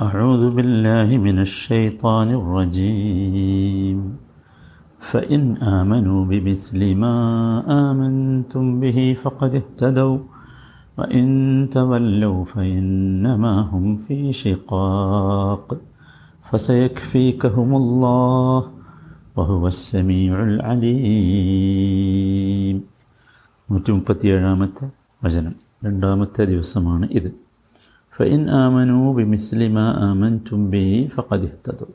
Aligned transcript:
أعوذ 0.00 0.42
بالله 0.50 1.08
من 1.18 1.36
الشيطان 1.38 2.28
الرجيم 2.40 3.98
فإن 5.00 5.42
آمنوا 5.56 6.20
بمثل 6.24 6.80
ما 6.94 7.16
آمنتم 7.90 8.64
به 8.80 8.98
فقد 9.22 9.54
اهتدوا 9.54 10.18
وإن 10.98 11.26
تولوا 11.72 12.44
فإنما 12.44 13.54
هم 13.60 13.96
في 13.96 14.32
شقاق 14.32 15.66
فسيكفيكهم 16.42 17.70
الله 17.76 18.60
وهو 19.36 19.62
السميع 19.66 20.34
العليم 21.70 22.76
നൂറ്റി 23.70 23.90
മുപ്പത്തിയേഴാമത്തെ 23.92 24.86
വചനം 25.24 25.54
രണ്ടാമത്തെ 25.84 26.42
ദിവസമാണ് 26.44 27.06
ഇത് 27.10 27.28
ഫൈൻ 28.17 28.49
ആമനു 28.49 29.13
ബിമിസ്ലിമ 29.13 29.79
ആമൻ 29.79 30.39
ബി 30.51 31.09
ഫഖദിഹ്തതു 31.15 31.85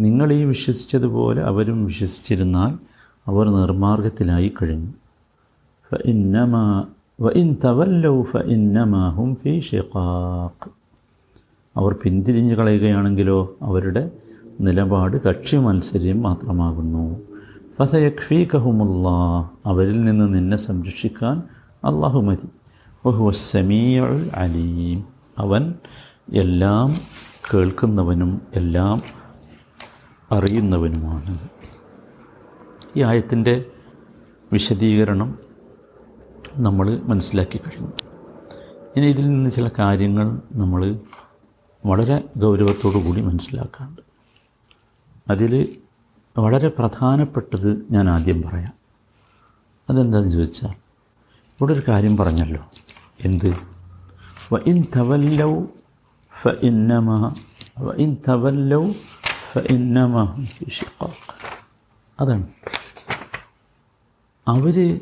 നിങ്ങൾ 0.00 0.32
ഈ 0.32 0.44
വിശ്വസിച്ചതുപോലെ 0.44 1.42
അവരും 1.42 1.84
വിശ്വസിച്ചിരുന്നാൽ 1.84 2.78
അവർ 3.26 3.48
നിർമാർഗത്തിലായി 3.48 4.52
കഴിഞ്ഞു. 4.62 4.90
ഫഇന്നമാ 5.90 6.84
വഇൻ 7.20 7.56
തവല്ലൗ 7.64 8.22
ഫീ 9.34 9.60
ഷിഖാഖ് 9.60 10.70
അവർ 11.76 11.96
പിന്തിരിഞ്ഞു 12.02 12.54
കളയുകയാണെങ്കിലോ 12.54 13.56
അവരുടെ 13.62 14.10
നിലപാട് 14.60 15.16
കക്ഷി 15.22 15.56
മത്സര്യം 15.56 16.22
മാത്രമാകുന്നു. 16.22 17.20
ഫസയഖ്ഫീകഹുമുല്ലാ 17.78 19.48
അവരിൽ 19.66 20.04
നിന്ന് 20.04 20.34
നിന്നെ 20.34 20.56
സംരക്ഷിക്കാൻ 20.56 21.42
അള്ളാഹു 21.84 22.20
മതി. 22.20 22.48
വഹുവ 23.06 23.32
അലീം. 24.34 25.13
അവൻ 25.38 25.74
എല്ലാം 26.34 26.94
കേൾക്കുന്നവനും 27.54 28.42
എല്ലാം 28.54 29.02
അറിയുന്നവനുമാണ്. 30.32 31.48
ഈ 32.96 33.02
ആയത്തിന്റെ 33.02 33.64
വിശദീകരണം 34.52 35.38
നമ്മൾ 36.56 36.98
മനസ്സിലാക്കി 36.98 37.58
കഴിഞ്ഞു. 37.58 37.92
ഇനി 38.96 39.06
ഇതിൽ 39.06 39.28
നിന്ന് 39.28 39.50
ചില 39.50 39.70
കാര്യങ്ങൾ 39.78 40.40
നമ്മൾ 40.52 40.98
വളരെ 41.86 42.24
ഗൗരവത്തോടു 42.38 42.98
കൂടി 42.98 43.20
മനസ്സിലാക്കാറുണ്ട് 43.20 44.00
അതിൽ 45.30 45.76
വളരെ 46.38 46.68
പ്രധാനപ്പെട്ടത് 46.68 47.86
ഞാൻ 47.90 48.08
ആദ്യം 48.08 48.42
പറയാം. 48.42 48.72
അതെന്താണെന്ന് 49.90 50.32
ചോദിച്ചാൽ 50.32 50.70
ഇവിടെ 51.60 51.72
ഒരു 51.72 51.82
കാര്യം 51.88 52.16
പറഞ്ഞല്ലോ. 52.16 52.64
എന്ത്? 53.24 53.73
വ 54.54 54.58
تولوا 54.66 55.62
فإنما 56.44 57.34
ഫ 57.80 57.98
تولوا 58.02 58.92
വ 59.56 60.34
في 60.44 60.70
شقاق. 60.70 61.34
അതാണ്. 62.20 62.46
അവർ 64.48 65.00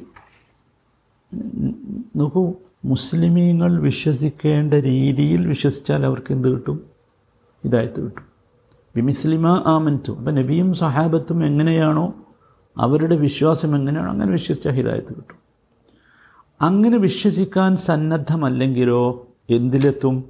നോക്കൂ 2.16 2.54
മുസ്ലിമീങ്ങൾ 2.84 3.80
വിശ്വസിക്കേണ്ട 3.80 4.74
രീതിയിൽ 4.74 5.46
വിശ്വസിച്ചാൽ 5.46 6.06
അവർക്ക് 6.06 6.32
എന്ത് 6.32 6.48
കിട്ടും? 6.48 6.86
ഇതായത് 7.64 8.04
കിട്ടും. 8.04 8.24
ബിമിസ്ലിമ 8.96 9.62
ആമന്റു 9.66 10.12
അപ്പം 10.12 10.34
നബിയും 10.34 10.74
സഹാബത്തും 10.74 11.46
എങ്ങനെയാണോ 11.46 12.14
അവരുടെ 12.78 13.16
വിശ്വാസം 13.16 13.76
എങ്ങനെയാണോ 13.76 14.12
അങ്ങനെ 14.12 14.32
വിശ്വസിച്ച 14.32 14.68
ഹിദായത്ത് 14.68 15.16
കിട്ടും. 15.16 15.36
അങ്ങനെ 16.60 16.96
വിശ്വസിക്കാൻ 16.96 17.76
സന്നദ്ധമല്ലെങ്കിലോ 17.76 19.28
എന്തിലെത്തും? 19.50 20.24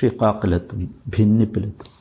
ഷിഖാക്കിലെത്തും 0.00 0.94
ഭിന്നിപ്പിലെത്തും. 1.08 1.96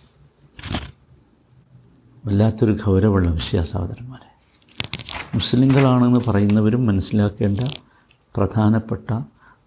വല്ലാത്തൊരു 2.26 2.78
ഗൗരവമുള്ള 2.86 3.30
വിഷയ 3.30 3.64
സഹോദരന്മാരെ. 3.64 4.36
മുസ്ലിങ്ങളാണെന്ന് 5.34 6.20
പറയുന്നവരും 6.28 6.86
മനസ്സിലാക്കേണ്ട 6.86 7.60
പ്രധാനപ്പെട്ട 8.36 9.22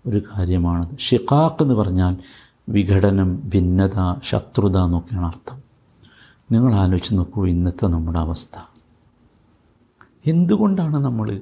ഒരു 0.06 0.22
കാര്യമാണത്. 0.36 0.98
ഷിഖാഖ് 0.98 1.62
എന്ന് 1.62 1.75
പറഞ്ഞാൽ 1.75 2.16
വിഘടനം 2.69 3.48
ഭിന്നത 3.48 4.20
ശത്രുത 4.25 4.76
എന്നൊക്കെയാണ് 4.76 5.26
അർത്ഥം. 5.26 5.62
നിങ്ങൾ 6.53 6.75
ആലോചിച്ച് 6.75 7.15
നോക്കൂ 7.15 7.47
ഇന്നത്തെ 7.47 7.86
നമ്മുടെ 7.86 8.19
അവസ്ഥ. 8.19 8.60
എന്തുകൊണ്ടാണ് 10.26 10.97
നമ്മൾ 10.97 11.41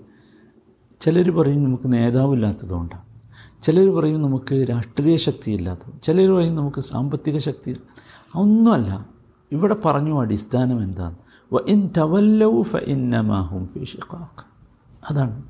ചിലർ 1.00 1.30
പറയും 1.30 1.64
നമുക്ക് 1.64 1.92
നേതാവില്ലാത്തതുകൊണ്ടാണ്. 1.92 3.15
ചിലർ 3.62 3.90
പറയും 3.90 4.22
നമുക്ക് 4.22 4.66
രാഷ്ട്രീയ 4.70 5.16
ശക്തി 5.16 5.50
ഇല്ലാത്തത് 5.52 6.02
ചിലർ 6.02 6.30
പറയും 6.30 6.56
നമുക്ക് 6.56 6.80
സാമ്പത്തിക 6.80 7.38
ശക്തി 7.38 7.76
ഒന്നുമല്ല. 8.34 9.08
ഇവിടെ 9.52 9.74
പറഞ്ഞു 9.74 10.20
അടിസ്ഥാനം 10.20 10.82
എന്താണ്? 10.82 11.16
വ 11.52 11.58
ഇൻ 11.68 11.90
തവല്ലൗ 11.98 12.62
ഫ 12.62 12.76
ഇന്നമാഹും 12.76 13.86
അതാണ്. 15.10 15.42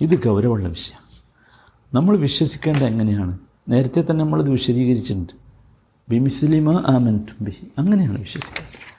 ഇത് 0.00 0.22
ഗൗരവമുള്ള 0.24 0.68
വിഷയം. 0.68 1.10
നമ്മൾ 1.94 2.16
വിശ്വസിക്കേണ്ട 2.16 2.82
എങ്ങനെയാണ്? 2.82 3.38
നേരത്തെ 3.68 4.00
തന്നെ 4.00 4.24
നമ്മളത് 4.24 4.50
വിശദീകരിച്ചിട്ടുണ്ട്. 4.50 5.32
ബിമിസ്ലിമ 6.08 6.84
ആമൻ 6.86 7.26
ബി 7.40 7.52
അങ്ങനെയാണ് 7.78 8.18
വിശ്വസിക്കേണ്ടത്. 8.18 8.90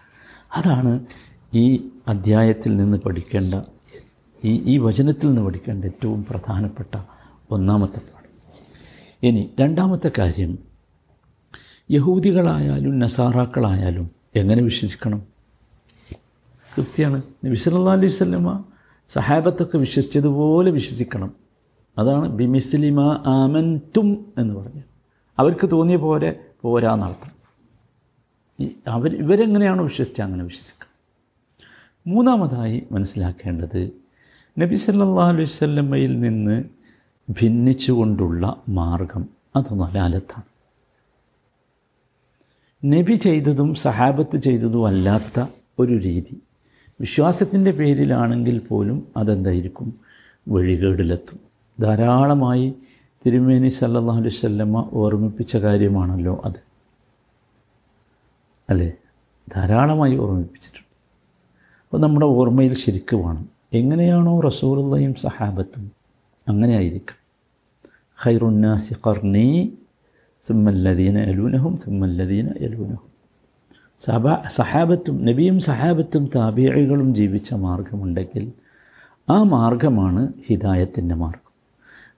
അതാണ് 0.58 1.06
ഈ 1.54 1.90
അധ്യായത്തിൽ 2.08 2.76
നിന്ന് 2.76 2.98
പഠിക്കേണ്ട 2.98 3.56
ഈ 4.46 4.62
ഈ 4.66 4.78
വചനത്തിൽ 4.78 5.28
നിന്ന് 5.28 5.42
പഠിക്കേണ്ട 5.42 5.86
ഏറ്റവും 5.86 6.26
പ്രധാനപ്പെട്ട 6.30 6.98
ഒന്നാമത്തെ 7.52 8.00
പാഠം. 8.00 8.30
ഇനി 9.24 9.50
രണ്ടാമത്തെ 9.60 10.12
കാര്യം 10.18 10.60
യഹൂദികളായാലും 11.92 13.00
നസാറാക്കളായാലും 13.00 14.12
എങ്ങനെ 14.36 14.62
വിശ്വസിക്കണം? 14.62 15.22
കൃത്യമാണ് 16.78 17.22
നബി 17.46 17.56
സല്ലല്ലാഹു 17.56 17.98
അലൈഹി 17.98 18.14
സ്വല്ലമ്മ 18.14 18.64
സഹാബത്തൊക്കെ 19.10 19.78
വിശ്വസിച്ചതുപോലെ 19.78 20.72
വിശ്വസിക്കണം. 20.72 21.32
അതാണ് 21.98 22.30
ബിമിസ്ലിമ 22.30 23.24
ആമൻതും 23.26 24.34
എന്ന് 24.38 24.54
പറഞ്ഞത്. 24.54 24.84
അവർക്ക് 25.40 25.70
തോന്നിയ 25.72 25.96
പോലെ 25.96 26.40
പോരാന്നർത്ഥം 26.62 27.32
അവർ 28.88 29.16
ഇവരെങ്ങനെയാണോ 29.16 29.84
വിശ്വസിച്ചത് 29.84 30.26
അങ്ങനെ 30.26 30.44
വിശ്വസിക്കുക. 30.44 30.88
മൂന്നാമതായി 32.08 32.88
മനസ്സിലാക്കേണ്ടത് 32.92 33.92
നബി 34.60 34.76
സല്ലാ 34.76 35.28
അലൈഹി 35.28 35.46
സ്വല്ലമ്മയിൽ 35.46 36.20
നിന്ന് 36.20 36.64
ഭിന്നിച്ചുകൊണ്ടുള്ള 37.32 38.56
മാർഗം 38.70 39.26
അത് 39.56 39.80
നലാലത്താണ് 39.80 40.44
നബി 42.94 43.14
ചെയ്തതും 43.14 43.76
സഹാബത്ത് 43.76 44.38
ചെയ്തതും 44.38 44.88
അല്ലാത്ത 44.88 45.46
ഒരു 45.80 45.98
രീതി. 45.98 46.42
വിശ്വാസത്തിന്റെ 47.00 47.72
പേരിലാണെങ്കിൽ 47.72 48.58
പോലും 48.58 49.08
അതെന്തായിരിക്കും? 49.18 50.00
വഴികേടിലെത്തും. 50.48 51.40
ധാരാളമായി 51.80 52.74
തിരുമേനി 53.26 53.68
സല്ലല്ലാഹു 53.68 54.20
അലൈഹി 54.20 54.36
വസല്ലമ 54.36 54.90
ഓർമ്മിപ്പിച്ച 54.94 55.58
കാര്യമാണല്ലോ 55.58 56.42
അത്. 56.46 56.64
അല്ലേ? 58.70 58.94
ധാരാളമായി 59.56 60.18
ഓർമ്മിപ്പിച്ചിട്ടുണ്ട്. 60.18 60.88
അപ്പോൾ 61.84 62.02
നമ്മുടെ 62.02 62.26
ഓർമ്മയിൽ 62.26 62.74
ശരിക്ക് 62.74 63.16
വേണം. 63.16 63.50
എങ്ങനെയാണോ 63.74 64.40
റസൂറുള്ളയും 64.40 65.14
സഹാബത്തും 65.14 65.92
അങ്ങനെ 66.48 66.76
ആയിരിക്കും 66.76 67.21
ഖൈറുന്നാസി 68.28 68.94
الذين 70.52 71.18
يلونهم 71.32 71.74
ثم 71.74 72.00
الذين 72.06 72.64
يلونهم. 72.64 73.12
സഭ 74.00 74.48
സഹാബത്തും 74.48 75.26
നബിയും 75.26 75.60
സഹാബത്തും 75.60 76.30
താബിയകളും 76.36 77.16
ജീവിച്ച 77.16 77.54
മാർഗമുണ്ടെങ്കിൽ 77.54 78.52
ആ 79.30 79.44
മാർഗമാണ് 79.44 80.34
ഹിദായത്തിന്റെ 80.48 81.16
മാർഗം. 81.16 81.52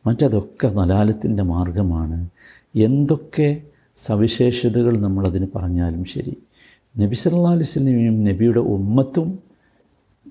മറ്റതൊക്കെ 0.08 0.68
നലാലത്തിന്റെ 0.68 1.44
മാർഗമാണ്. 1.44 2.30
എന്തൊക്കെ 2.75 3.62
സവിശേഷതകൾ 3.96 4.97
നമ്മളതിന് 4.97 5.47
പറഞ്ഞാലും 5.56 6.06
ശരി. 6.06 6.38
നബി 6.98 7.16
സല്ലല്ലാഹു 7.16 7.56
അലൈഹി 7.56 8.10
നബിയുടെ 8.10 8.60
ഉമ്മത്തും 8.60 9.39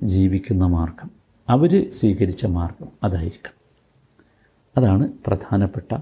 ജീവിക്കുന്ന 0.02 0.67
മാർഗം. 0.67 1.11
അവർ 1.49 1.91
സ്വീകരിച്ച 1.91 2.46
മാർഗം 2.46 2.88
അതായിരിക്കണം. 3.05 3.62
അതാണ് 4.76 5.08
പ്രധാനപ്പെട്ട 5.26 5.98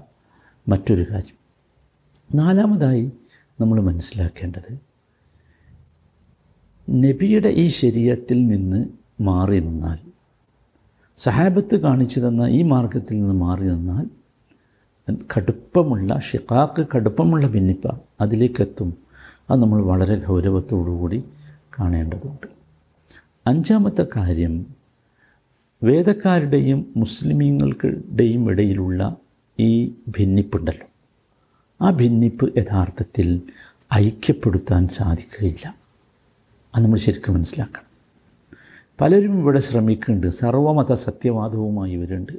മറ്റൊരു 0.67 1.05
കാര്യം. 1.11 1.37
നാലാമതായി 2.35 3.11
നമ്മൾ 3.61 3.81
മനസ്സിലാക്കേണ്ടത് 3.81 4.79
നബിയുടെ 6.89 7.49
ഈ 7.49 7.67
ശരീരത്തിൽ 7.67 8.47
നിന്ന് 8.47 8.85
മാറി 9.21 9.59
നിന്നാൽ 9.59 9.97
സഹാബത്ത് 11.17 11.75
കാണിച്ചു 11.75 12.19
തന്ന 12.19 12.41
ഈ 12.41 12.61
മാർഗത്തിൽ 12.61 13.19
നിന്ന് 13.19 13.33
മാറി 13.33 13.63
നിന്നാൽ 13.63 14.21
കടുപ്പമുള്ള 15.37 16.19
ഷിക്കാക്ക് 16.19 16.87
കടുപ്പമുള്ള 16.95 17.47
ഭിന്നിപ്പ 17.47 17.91
അതിലേക്കെത്തും. 18.21 18.97
അത് 19.49 19.61
നമ്മൾ 19.61 19.81
വളരെ 19.81 20.25
ഗൗരവത്തോടുകൂടി 20.25 21.23
കാണേണ്ടതുണ്ട്. 21.79 22.47
അഞ്ചാമത്തെ 23.47 24.07
കാര്യം 24.15 24.80
വേദക്കാരുടെയും 25.83 26.93
മുസ്ലിമീങ്ങളുടെയും 26.97 28.49
ഇടയിലുള്ള 28.49 29.15
ഈ 29.59 29.87
ഭിന്നിപ്പുണ്ടല്ലോ. 29.87 30.87
ആ 31.81 31.91
ഭിന്നിപ്പ് 31.91 32.53
യഥാർത്ഥത്തിൽ 32.57 33.41
ഐക്യപ്പെടുത്താൻ 33.93 34.87
സാധിക്കുകയില്ല. 34.87 35.75
അത് 36.75 36.83
നമ്മൾ 36.83 36.97
ശരിക്കും 36.97 37.35
മനസ്സിലാക്കണം. 37.35 37.91
പലരും 39.01 39.39
ഇവിടെ 39.39 39.59
ശ്രമിക്കുന്നുണ്ട്. 39.59 40.27
സർവമത 40.27 40.93
സത്യവാദവുമായി 40.93 41.95
വരുന്നുണ്ട് 41.95 42.33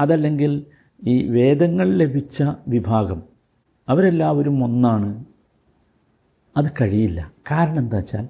അതല്ലെങ്കിൽ 0.00 0.66
ഈ 1.04 1.28
വേദങ്ങൾ 1.28 1.96
ലഭിച്ച 1.96 2.42
വിഭാഗം 2.68 3.22
അവരെല്ലാവരും 3.88 4.64
ഒന്നാണ്. 4.64 5.24
അത് 6.56 6.64
കഴിയില്ല. 6.80 7.32
കാരണം 7.50 7.78
എന്താ 7.78 7.96
വെച്ചാൽ 7.96 8.28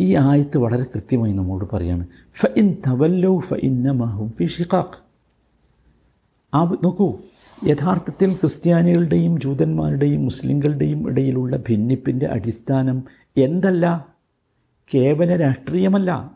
ഈ 0.00 0.16
ആയത്ത് 0.16 0.58
വളരെ 0.58 0.82
കൃത്യമായി 0.82 1.32
നമ്മോട് 1.32 1.64
പറയാണ്. 1.72 2.06
ഫ 2.34 2.46
ഇൻ 2.56 2.76
തവല്ലോ 2.86 3.38
ഫ 3.38 3.52
ഇന്നമാഹും 3.52 4.32
ഫി 4.38 4.44
ഷിഖാഖ്. 4.44 5.08
ആ 6.54 6.64
നോക്കൂ 6.64 7.18
യഥാർത്ഥത്തിൽ 7.66 8.32
ക്രിസ്ത്യാനികളുടെയും 8.32 9.40
ജൂതന്മാരുടെയും 9.40 10.24
മുസ്ലിങ്ങളുടെയും 10.24 11.08
ഇടയിലുള്ള 11.08 11.56
ഭിന്നിപ്പിന്റെ 11.56 12.26
അടിസ്ഥാനം 12.26 13.04
എന്തല്ല? 13.36 14.06
കേവല 14.94 15.36
രാഷ്ട്രീയമല്ല. 15.36 16.30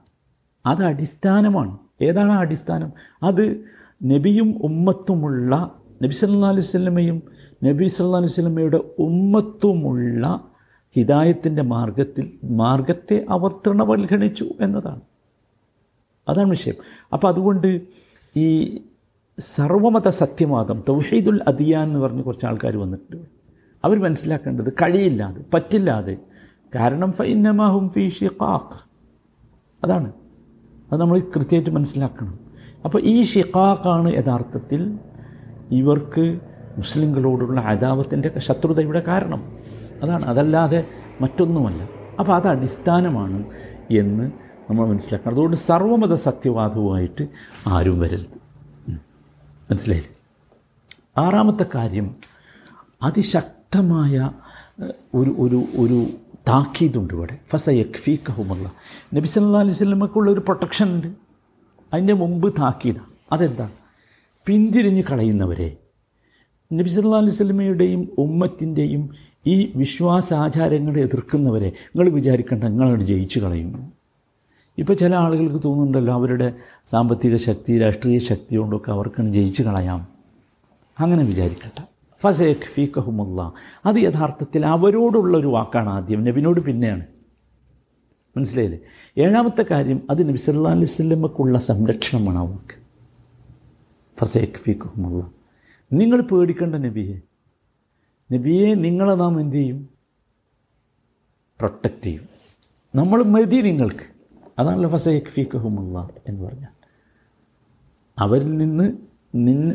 അത് 0.67 0.85
അടിസ്ഥാനമാണ്. 0.85 1.79
ഏതാണ് 2.03 2.33
അടിസ്ഥാനം? 2.33 2.93
അത് 3.23 3.65
നബിയും 4.05 4.61
ഉമ്മത്തുമുള്ള 4.63 5.75
നബി 6.03 6.13
സല്ലാ 6.13 6.49
അലൈവല്ലമയും 6.49 7.23
നബി 7.65 7.89
സല്ലാ 7.89 8.19
അലൈവല്ലമയുടെ 8.19 8.81
ഉമ്മത്തുമുള്ള 8.99 10.45
ഹിദായത്തിന്റെ 10.97 11.63
മാർഗത്തിൽ 11.63 12.33
മാർഗത്തെ 12.45 13.27
അവർ 13.29 13.53
തൃണവൽഗണിച്ചു 13.53 14.49
എന്നതാണ്. 14.61 15.01
അതാണ് 16.29 16.51
വിഷയം. 16.51 16.75
അപ്പോൾ 17.13 17.29
അതുകൊണ്ട് 17.29 17.81
ഈ 18.37 18.79
സർവമത 19.39 20.09
സത്യവാദം 20.09 20.83
തൗഹീദുൽ 20.89 21.43
അദിയാൻ 21.49 21.87
എന്ന് 21.87 21.99
പറഞ്ഞ് 21.99 22.23
കുറച്ച് 22.23 22.47
ആൾക്കാർ 22.47 22.77
വന്നിട്ടുണ്ട് 22.77 23.27
അവർ 23.85 23.99
മനസ്സിലാക്കേണ്ടത് 23.99 24.73
കഴിയില്ലാതെ 24.73 25.45
പറ്റില്ലാതെ. 25.55 26.17
കാരണം 26.75 27.13
ഫൈനമാഹും 27.13 27.89
ഫി 27.89 28.09
ഷിഖാഖ്. 28.09 28.89
അതാണ്. 29.85 30.13
അത് 30.93 31.01
നമ്മൾ 31.01 31.21
കൃത്യമായിട്ട് 31.21 31.71
മനസ്സിലാക്കണം. 31.71 32.39
അപ്പോൾ 32.85 33.03
ഈ 33.03 33.23
ഷിഖാഖാണ് 33.23 34.15
യഥാർത്ഥത്തിൽ 34.15 34.99
ഇവർക്ക് 35.71 36.41
മുസ്ലിങ്ങളോടുള്ള 36.77 37.61
അദാവത്തിന്റെ 37.61 38.39
ശത്രുതയുടെ 38.39 39.01
കാരണം. 39.01 39.62
അതാണ്. 40.03 40.25
അതല്ലാതെ 40.25 40.87
മറ്റൊന്നുമല്ല. 41.21 41.89
അപ്പോൾ 42.19 42.37
അത് 42.37 42.49
അടിസ്ഥാനമാണ് 42.49 43.45
എന്ന് 43.91 44.33
നമ്മൾ 44.71 44.89
മനസ്സിലാക്കണം. 44.89 45.33
അതുകൊണ്ട് 45.33 45.57
സർവമത 45.57 46.15
സത്യവാദവുമായിട്ട് 46.15 47.29
ആരും 47.67 48.01
വരരുത്. 48.01 48.43
മനസ്സിലായില്ലേ? 49.71 50.17
ആറാമത്തെ 51.19 51.67
കാര്യം 51.75 52.17
അതിശക്തമായ 53.03 54.31
ഒരു 55.15 55.35
ഒരു 55.39 55.65
ഒരു 55.77 56.07
താക്കീതുണ്ട് 56.49 57.15
ഇവിടെ. 57.15 57.39
ഫസ 57.51 57.69
യഖ്ഫീഖുമുള്ള 57.69 58.73
നബി 59.15 59.27
സല്ലാ 59.27 59.61
അലൈഹി 59.61 59.85
ഒരു 60.31 60.41
പ്രൊട്ടക്ഷൻ 60.41 60.95
ഉണ്ട്. 60.95 61.07
അതിന്റെ 61.93 62.13
മുമ്പ് 62.13 62.55
താക്കീത. 62.59 62.95
അതെന്താ? 63.33 63.69
പിന്തിരിഞ്ഞ് 64.47 65.03
കളയുന്നവരെ. 65.11 65.77
നബി 66.73 66.89
സല്ലാ 66.89 67.19
അലൈഹി 67.19 68.09
ഉമ്മത്തിന്റെയും 68.19 69.32
ഈ 69.47 69.73
വിശ്വാസാചാരങ്ങളെ 69.77 71.01
എതിർക്കുന്നവരെ 71.01 71.73
നിങ്ങൾ 71.97 72.11
വിചാരിക്കേണ്ട 72.11 72.65
നിങ്ങളവിടെ 72.65 73.03
ജയിച്ചു 73.03 73.41
കളയുന്നു. 73.41 73.93
ഇപ്പോൾ 74.79 74.93
ചില 74.93 75.15
ആളുകൾക്ക് 75.15 75.65
തോന്നുന്നുണ്ടല്ലോ 75.65 76.15
അവരുടെ 76.15 76.55
സാമ്പത്തിക 76.87 77.37
ശക്തി 77.37 77.79
രാഷ്ട്രീയ 77.79 78.19
ശക്തി 78.19 78.57
കൊണ്ടൊക്കെ 78.57 78.91
അവർക്കാണ് 78.91 79.31
ജയിച്ചു 79.31 79.63
കളയാം. 79.63 80.09
അങ്ങനെ 81.01 81.25
വിചാരിക്കട്ടെ. 81.25 81.83
ഫസേഖ് 82.23 82.57
ഫീക്കഹുമുള്ള 82.57 83.53
അത് 83.87 83.97
യഥാർത്ഥത്തിൽ 83.97 84.67
അവരോടുള്ള 84.67 85.39
ഒരു 85.39 85.47
വാക്കാണ് 85.47 85.89
ആദ്യം 85.89 86.25
നബിനോട് 86.25 86.61
പിന്നെയാണ്. 86.61 87.07
മനസ്സിലായില്ലേ? 88.37 88.79
ഏഴാമത്തെ 89.19 89.65
കാര്യം 89.71 90.07
അത് 90.11 90.29
നബി 90.29 90.37
സല്ലാ 90.37 90.71
അലൈഹി 90.71 90.85
സ്വല്ലമ്മക്കുള്ള 90.85 91.59
സംരക്ഷണമാണ് 91.59 92.39
അവർക്ക്. 92.39 92.83
ഫസേഖ് 94.21 94.59
ഫീക്കഹുമുള്ള 94.59 95.31
നിങ്ങൾ 95.93 96.21
പേടിക്കേണ്ട 96.21 96.75
നബിയെ. 96.75 97.32
നബിയെ 98.33 98.75
നിങ്ങളെ 98.75 99.15
നാം 99.15 99.41
എന്തു 99.41 99.57
ചെയ്യും? 99.57 99.89
പ്രൊട്ടക്റ്റ് 101.59 102.05
ചെയ്യും. 102.05 102.25
നമ്മൾ 102.95 103.23
മതി 103.23 103.61
നിങ്ങൾക്ക്. 103.61 104.07
അതാണല്ലോ 104.59 104.89
ഫസൈഖ് 104.91 105.57
എന്ന് 106.29 106.43
പറഞ്ഞാൽ 106.45 106.73
അവരിൽ 108.19 108.59
നിന്ന് 108.59 108.93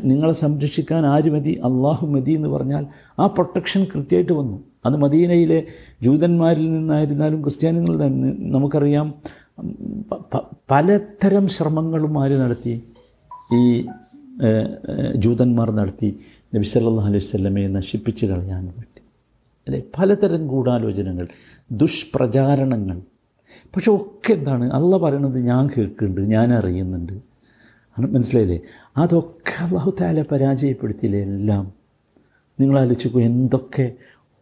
നിങ്ങളെ 0.09 0.33
സംരക്ഷിക്കാൻ 0.33 1.06
ആര് 1.06 1.30
മതി? 1.31 1.54
അള്ളാഹു 1.65 2.07
മതി 2.07 2.31
എന്ന് 2.31 2.50
പറഞ്ഞാൽ 2.50 2.86
ആ 3.19 3.27
പ്രൊട്ടക്ഷൻ 3.27 3.83
കൃത്യമായിട്ട് 3.83 4.33
വന്നു. 4.33 4.57
അത് 4.86 4.98
മദീനയിലെ 4.98 5.68
ജൂതന്മാരിൽ 6.01 6.71
നിന്നായിരുന്നാലും 6.71 7.42
ക്രിസ്ത്യാനികളിൽ 7.42 7.98
നിന്ന് 7.98 8.54
നമുക്കറിയാം 8.54 9.13
പലതരം 10.71 11.48
ശ്രമങ്ങളും 11.48 12.24
ആര് 12.24 12.31
നടത്തി? 12.31 12.74
ഈ 13.54 13.86
ജൂതന്മാർ 15.16 15.72
നടത്തി 15.72 16.10
നബി 16.56 16.63
സല്ലാ 16.63 17.06
അലൈഹി 17.06 17.24
സ്വലമയെ 17.24 17.68
നശിപ്പിച്ച് 17.68 18.25
കളയാൻ 18.25 18.66
വേണ്ടി 18.66 19.01
അല്ലെ? 19.68 19.84
പലതരം 20.00 20.48
ഗൂഢാലോചനകൾ 20.48 21.28
ദുഷ്പ്രചാരണങ്ങൾ. 21.72 22.98
പക്ഷെ 23.75 23.92
ഒക്കെ 23.92 24.34
എന്താണ്? 24.34 24.66
അല്ല 24.72 24.98
പറയണത് 24.98 25.39
ഞാൻ 25.39 25.69
കേൾക്കുന്നുണ്ട് 25.78 26.22
ഞാൻ 26.22 26.54
അറിയുന്നുണ്ട്. 26.54 27.13
മനസ്സിലായില്ലേ? 27.98 28.60
അതൊക്കെ 28.98 29.63
അള്ളാഹു 29.63 29.94
താല 30.01 30.22
പരാജയപ്പെടുത്തിയില്ലേ 30.22 31.22
എല്ലാം? 31.22 31.74
നിങ്ങൾ 32.60 32.80
ആലോചിക്കൂ 32.80 33.19
എന്തൊക്കെ 33.19 33.86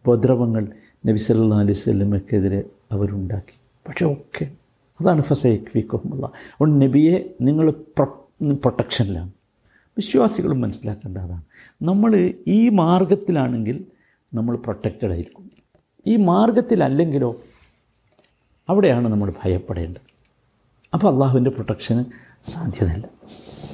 ഉപദ്രവങ്ങൾ 0.06 0.68
നബി 1.06 1.16
സല്ലാ 1.16 1.58
അലൈഹി 1.58 1.78
സ്വല്ലമക്കെതിരെ 1.84 2.60
അവരുണ്ടാക്കി. 2.92 3.56
പക്ഷെ 3.88 4.04
ഒക്കെ. 4.12 4.44
അതാണ് 5.00 5.22
ഫസൈഖ് 5.22 5.66
ഫിഖുമുള്ള 5.72 6.26
അതുകൊണ്ട് 6.26 6.76
നബിയെ 6.84 7.16
നിങ്ങൾ 7.40 7.66
പ്രൊട്ടക്ഷനിലാണ്. 8.62 9.30
വിശ്വാസികളും 9.96 10.60
മനസ്സിലാക്കേണ്ടതാണ്. 10.60 11.42
നമ്മൾ 11.82 12.34
ഈ 12.46 12.68
മാർഗത്തിലാണെങ്കിൽ 12.68 13.84
നമ്മൾ 14.34 14.56
പ്രൊട്ടക്റ്റഡ് 14.56 15.10
ആയിരിക്കും. 15.10 15.50
ഈ 16.06 16.16
മാർഗത്തിലല്ലെങ്കിലോ 16.16 17.42
അവിടെയാണ് 18.68 19.08
നമ്മൾ 19.08 19.32
ഭയപ്പെടേണ്ടത്. 19.44 20.00
അപ്പോൾ 20.94 21.12
അള്ളാഹുവിന്റെ 21.12 21.50
പ്രൊട്ടക്ഷന് 21.50 22.04
സാധ്യതയില്ല. 22.44 23.06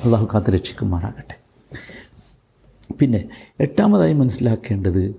അള്ളാഹു 0.05 0.29
കാത്ത് 0.35 0.51
രക്ഷിക്കുമാറാകട്ടെ. 0.51 1.43
പിന്നെ 3.01 3.29
എട്ടാമതായി 3.61 4.13
മനസ്സിലാക്കേണ്ടത് 4.13 5.17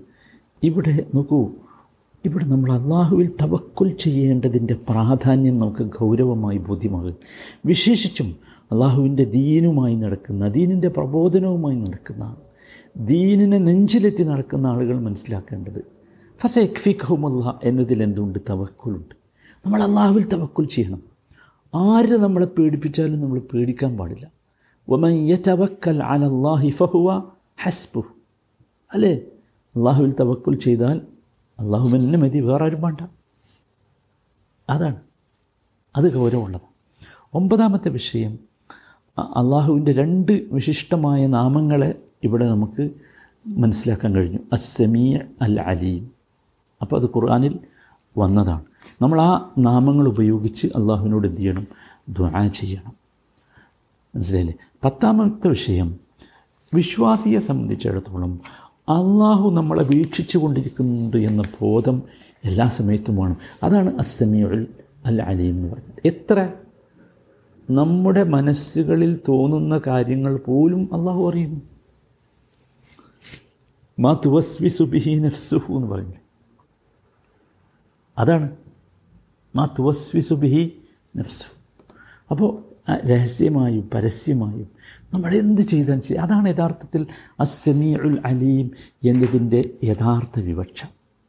ഇവിടെ 0.62 1.06
നോക്കൂ 1.14 1.50
ഇവിടെ 2.24 2.44
നമ്മൾ 2.44 2.72
അള്ളാഹുവിൽ 2.72 3.32
തവക്കുൽ 3.42 3.96
ചെയ്യേണ്ടതിന്റെ 3.96 4.74
പ്രാധാന്യം 4.74 5.58
നമുക്ക് 5.58 5.82
ഗൗരവമായി 5.82 6.58
ബോധ്യമാകും. 6.58 7.16
വിശേഷിച്ചും 7.66 8.43
അള്ളാഹുവിന്റെ 8.72 9.24
ദീനുമായി 9.24 9.94
നടക്കുന്ന 9.94 10.48
ദീനിന്റെ 10.48 10.88
പ്രബോധനവുമായി 10.88 11.76
നടക്കുന്ന 11.76 12.36
ദീനിനെ 12.96 13.58
നെഞ്ചിലെത്തി 13.58 14.22
നടക്കുന്ന 14.22 14.66
ആളുകൾ 14.66 15.00
മനസ്സിലാക്കേണ്ടത്. 15.00 15.84
ഫസ 16.38 16.58
എക്ഫിഖുമുല്ല 16.58 17.60
എന്നതിൽ 17.62 18.02
എന്തുണ്ട്? 18.02 18.38
തവക്കുലുണ്ട്. 18.50 19.14
നമ്മൾ 19.66 19.82
അള്ളാഹുവിൽ 19.82 20.28
തവക്കുൽ 20.28 20.66
ചെയ്യണം. 20.66 21.02
ആര് 21.74 22.16
നമ്മളെ 22.16 22.46
പേടിപ്പിച്ചാലും 22.46 23.20
നമ്മൾ 23.20 23.38
പേടിക്കാൻ 23.38 23.96
പാടില്ല. 23.96 24.30
ഒമൻ 24.88 25.12
യതവക്കൽ 25.12 26.02
അലല്ലാഹി 26.02 26.70
ഫഹുവ 26.70 27.30
ഹസ്ബു 27.62 28.04
അല്ലേ? 28.94 29.14
അള്ളാഹുവിൽ 29.76 30.14
തവക്കുൽ 30.20 30.56
ചെയ്താൽ 30.56 31.00
അള്ളാഹു 31.60 31.96
എന്നെ 31.96 32.18
മതി 32.18 32.40
വേറെ 32.40 32.64
ആരും 32.64 32.82
വേണ്ട. 32.82 33.00
അതാണ്. 34.70 34.96
അത് 35.96 36.14
ഗൗരവമുള്ളതാണ്. 36.14 36.74
ഒമ്പതാമത്തെ 37.34 37.88
വിഷയം 37.88 38.53
അള്ളാഹുവിന്റെ 39.18 39.92
രണ്ട് 39.92 40.32
വിശിഷ്ടമായ 40.52 41.26
നാമങ്ങളെ 41.26 41.94
ഇവിടെ 42.24 42.48
നമുക്ക് 42.48 42.90
മനസ്സിലാക്കാൻ 43.46 44.14
കഴിഞ്ഞു. 44.14 44.38
അസ്സമീ 44.52 45.16
അൽ 45.42 45.60
അലീം 45.60 46.10
അപ്പോൾ 46.82 46.96
അത് 46.96 47.06
ഖുർആാനിൽ 47.06 47.58
വന്നതാണ്. 48.18 48.64
നമ്മൾ 49.02 49.20
ആ 49.20 49.50
നാമങ്ങൾ 49.58 50.08
ഉപയോഗിച്ച് 50.08 50.66
അള്ളാഹുവിനോട് 50.66 51.26
എന്ത് 51.26 51.40
ചെയ്യണം? 51.40 51.66
ദ്വാ 52.08 52.48
ചെയ്യണം. 52.48 52.92
മനസ്സിലായില്ലേ? 54.14 54.54
പത്താമത്തെ 54.84 55.48
വിഷയം 55.48 55.98
വിശ്വാസിയെ 56.74 57.38
സംബന്ധിച്ചിടത്തോളം 57.38 58.40
അള്ളാഹു 58.88 59.50
നമ്മളെ 59.50 59.84
വീക്ഷിച്ചു 59.84 60.38
കൊണ്ടിരിക്കുന്നുണ്ട് 60.38 61.16
എന്ന 61.16 61.42
ബോധം 61.60 62.02
എല്ലാ 62.44 62.68
സമയത്തും 62.68 63.16
വേണം 63.16 63.36
അതാണ് 63.62 63.98
അസ്സമിയുൾ 63.98 64.66
അൽ 65.06 65.22
അലീം 65.22 65.54
എന്ന് 65.54 65.68
പറഞ്ഞത് 65.68 66.00
എത്ര? 66.04 66.48
നമ്മുടെ 67.70 68.22
മനസ്സുകളിൽ 68.22 69.20
തോന്നുന്ന 69.28 69.80
കാര്യങ്ങൾ 69.86 70.36
പോലും 70.36 70.88
അള്ളാഹു 70.92 71.30
അറിയുന്നു. 71.30 71.60
മാ 74.00 74.20
തുവസ്വി 74.26 74.68
സുബിഹി 74.68 75.18
നഫ്സുഹു 75.18 75.74
എന്ന് 75.74 75.88
പറയുന്നത് 75.88 76.20
അതാണ്. 78.18 78.56
മാ 79.56 79.66
തുവസ്വി 79.78 80.20
സുബിഹി 80.20 80.78
നഫ്സു. 81.16 81.46
അപ്പോൾ 82.30 82.64
രഹസ്യമായും 83.06 83.90
പരസ്യമായും 83.94 84.68
നമ്മൾ 85.14 85.34
എന്ത് 85.34 85.60
ചെയ്താൽ 85.60 85.98
ചെയ്യും 85.98 86.22
അതാണ് 86.22 86.48
യഥാർത്ഥത്തിൽ 86.48 87.06
അസമീഉൽ 87.40 88.20
അലീം 88.24 88.70
എന്നതിന്റെ 89.04 89.70
യഥാർത്ഥ 89.84 90.40
വിവക്ഷ. 90.40 90.84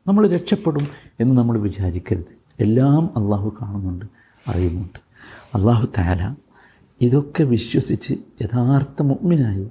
നമ്മൾ 0.08 0.28
രക്ഷപ്പെടും 0.28 0.88
എന്ന് 1.20 1.34
നമ്മൾ 1.34 1.58
വിചാരിക്കരുത്. 1.58 2.38
എല്ലാം 2.60 3.24
അള്ളാഹു 3.24 3.58
കാണുന്നുണ്ട് 3.62 4.06
അറിയുന്നുണ്ട്. 4.48 5.05
അള്ളാഹു 5.56 5.86
താല 5.98 6.22
ഇതൊക്കെ 7.02 7.44
വിശ്വസിച്ച് 7.44 8.14
യഥാർത്ഥ 8.42 9.02
മുഗ്മിനായി 9.02 9.66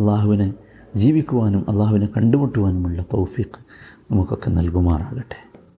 അള്ളാഹുവിനെ 0.00 0.48
ജീവിക്കുവാനും 0.94 1.62
അള്ളാഹുവിനെ 1.70 2.06
കണ്ടുമുട്ടുവാനുമുള്ള 2.06 3.04
തൗഫീഖ് 3.14 3.60
നമുക്കൊക്കെ 4.10 4.50
നൽകുമാറാകട്ടെ. 4.50 5.38